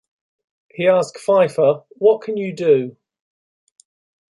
He 0.71 0.87
asked 0.87 1.19
Feiffer, 1.19 1.85
What 1.89 2.23
can 2.23 2.35
you 2.35 2.55
do? 2.55 2.97